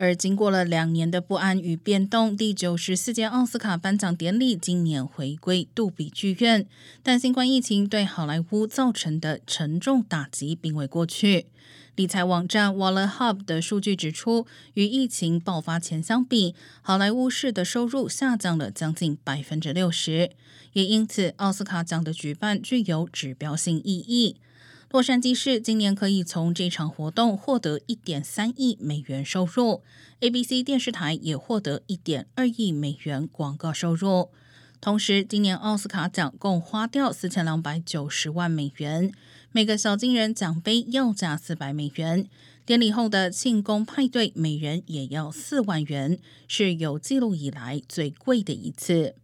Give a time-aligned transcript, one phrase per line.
[0.00, 6.66] 而经过了两年的不安与变动，第九十四届奥斯卡颁奖典礼今年回归杜比剧院，
[7.02, 11.48] 但新冠疫情对好莱坞造成的沉重打击并未过去。
[11.96, 20.30] 理财网站 Waller Hub 的数据指出，与疫情爆发前相比，好莱坞市的收入下降了将近百分之六十，
[20.72, 24.36] 也因此奥斯卡奖的举办具有指标性意义。
[24.90, 29.84] 洛杉矶市今年可以从这场活动获得一点三亿美元收入
[30.18, 34.30] ，ABC 电视台也获得一点二亿美元广告收入。
[34.80, 39.12] 同时，今年奥斯卡奖共花掉四千两百九十万美元，
[39.52, 42.28] 每个小金人奖杯要价四百美元，
[42.66, 46.18] 典礼后的庆功派对每人也要四万元，
[46.48, 49.14] 是有记录以来最贵的一次。